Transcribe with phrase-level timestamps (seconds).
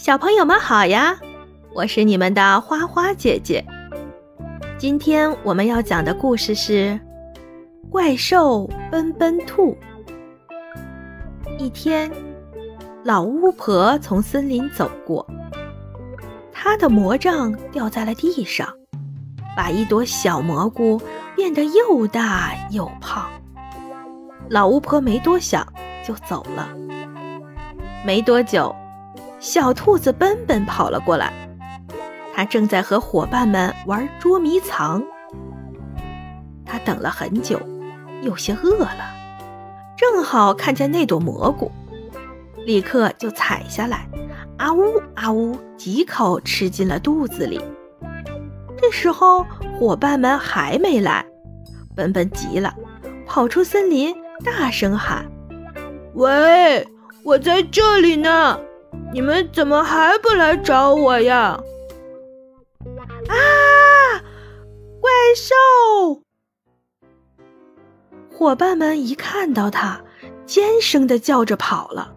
[0.00, 1.14] 小朋友们好呀，
[1.74, 3.62] 我是你们的花花姐姐。
[4.78, 6.98] 今天我们要讲的故事是
[7.90, 9.76] 《怪兽奔奔兔》。
[11.58, 12.10] 一天，
[13.04, 15.26] 老巫婆从森林走过，
[16.50, 18.66] 她的魔杖掉在了地上，
[19.54, 20.98] 把一朵小蘑菇
[21.36, 23.28] 变得又大又胖。
[24.48, 25.70] 老巫婆没多想，
[26.02, 26.74] 就走了。
[28.02, 28.74] 没多久。
[29.40, 31.32] 小兔子奔奔跑了过来，
[32.34, 35.02] 它正在和伙伴们玩捉迷藏。
[36.66, 37.58] 它等了很久，
[38.20, 39.00] 有些饿了，
[39.96, 41.72] 正好看见那朵蘑菇，
[42.66, 44.06] 立刻就采下来，
[44.58, 47.58] 啊呜啊呜几口吃进了肚子里。
[48.76, 49.44] 这时候
[49.78, 51.24] 伙伴们还没来，
[51.96, 52.74] 奔奔急了，
[53.26, 55.24] 跑出森林，大声喊
[56.12, 56.86] ：“喂，
[57.24, 58.60] 我在这里呢！”
[59.12, 61.60] 你们怎么还不来找我呀？
[63.28, 63.34] 啊！
[65.00, 66.22] 怪兽！
[68.30, 70.00] 伙伴们一看到他，
[70.46, 72.14] 尖声的叫着跑了。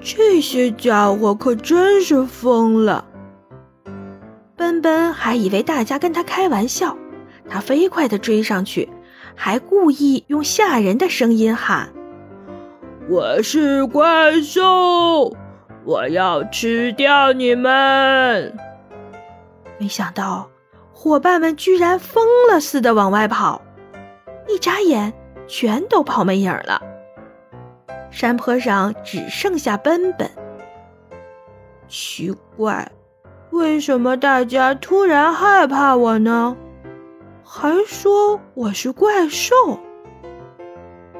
[0.00, 3.04] 这些家伙可真是疯了！
[4.56, 6.96] 奔奔还以为大家跟他开玩笑，
[7.48, 8.88] 他飞快的追上去，
[9.34, 11.92] 还故意用吓人的声音喊
[13.08, 15.34] ：“我是怪兽！”
[15.86, 18.52] 我要吃掉你们！
[19.78, 20.50] 没想到
[20.92, 23.62] 伙伴们居然疯了似的往外跑，
[24.48, 25.12] 一眨眼
[25.46, 26.82] 全都跑没影了。
[28.10, 30.28] 山坡上只剩下奔奔。
[31.86, 32.90] 奇怪，
[33.50, 36.56] 为什么大家突然害怕我呢？
[37.44, 39.54] 还说我是怪兽。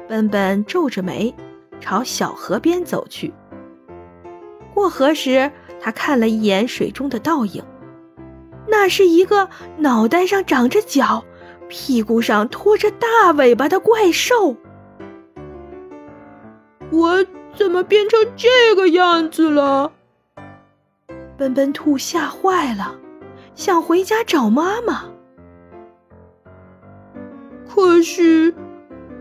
[0.09, 1.33] 奔奔皱着眉，
[1.79, 3.33] 朝小河边走去。
[4.73, 7.63] 过河时，他看了一眼水中的倒影，
[8.67, 11.23] 那是一个脑袋上长着角、
[11.67, 14.55] 屁股上拖着大尾巴的怪兽。
[16.91, 19.91] 我怎么变成这个样子了？
[21.37, 22.95] 奔奔兔吓坏了，
[23.55, 25.05] 想回家找妈妈。
[27.67, 28.53] 可是，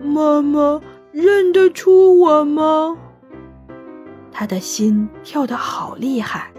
[0.02, 0.80] 妈妈
[1.16, 2.94] 认得出我吗？
[4.30, 6.52] 他的心跳得好厉害，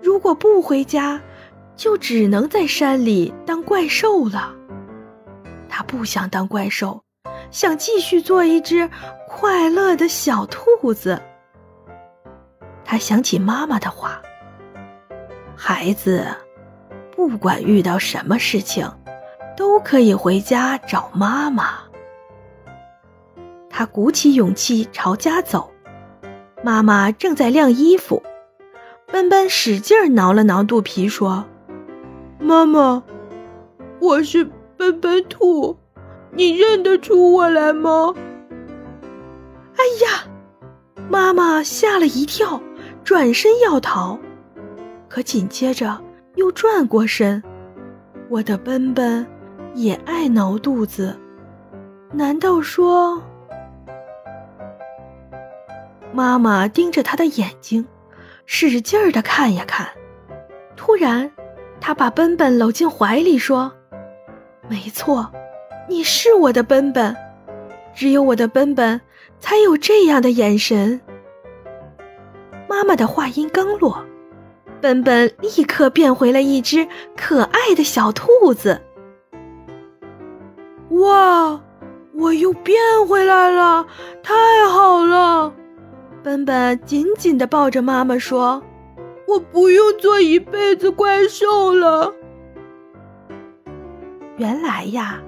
[0.00, 1.20] 如果不回家，
[1.76, 4.54] 就只能在山里当怪兽了。
[5.68, 7.04] 他不想当怪兽，
[7.50, 8.88] 想继续做一只
[9.28, 11.20] 快乐的小兔子。
[12.82, 14.22] 他想起妈妈的话
[15.54, 16.26] ：“孩子，
[17.14, 18.90] 不管遇到什么事情，
[19.54, 21.80] 都可以回家找妈妈。”
[23.70, 25.70] 他鼓起勇气朝家走。
[26.62, 28.22] 妈妈正在晾衣服，
[29.06, 31.46] 奔奔使劲挠了挠肚皮，说
[32.38, 33.02] ：“妈妈，
[33.98, 34.44] 我是
[34.76, 35.78] 奔奔兔，
[36.32, 38.14] 你认得出我来吗？”
[39.78, 40.28] 哎呀，
[41.08, 42.60] 妈妈吓了一跳，
[43.02, 44.18] 转身要逃，
[45.08, 45.98] 可紧接着
[46.34, 47.42] 又转过身。
[48.28, 49.26] 我的奔奔
[49.74, 51.18] 也爱挠肚子，
[52.12, 53.22] 难道说？
[56.12, 57.86] 妈妈盯着他的眼睛，
[58.46, 59.88] 使劲儿的看呀看。
[60.76, 61.30] 突然，
[61.80, 63.72] 他把奔奔搂进怀里，说
[64.68, 65.30] ：“没错，
[65.88, 67.14] 你是我的奔奔，
[67.94, 69.00] 只有我的奔奔
[69.38, 71.00] 才有这样的眼神。”
[72.68, 74.04] 妈妈的话音刚落，
[74.80, 78.80] 奔奔立刻变回了一只可爱的小兔子。
[80.90, 81.60] 哇，
[82.14, 83.86] 我又变回来了，
[84.22, 84.34] 太
[84.68, 84.99] 好！
[86.22, 88.62] 奔奔紧紧地抱着妈妈说
[89.26, 92.12] ：“我不用做一辈子怪兽了。”
[94.36, 95.20] 原来呀，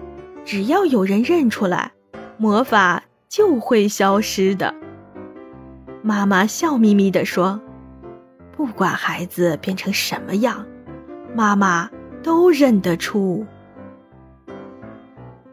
[0.44, 1.92] 只要有人认出来，
[2.36, 4.74] 魔法就会消失的。
[6.02, 7.60] 妈妈笑眯眯地说
[8.56, 10.66] ：“不管孩子变成什么样，
[11.34, 11.88] 妈妈
[12.22, 13.46] 都认得出。”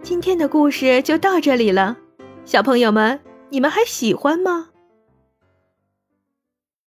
[0.01, 1.97] 今天的故事就到这里了，
[2.45, 3.19] 小朋友们，
[3.49, 4.67] 你们还喜欢吗？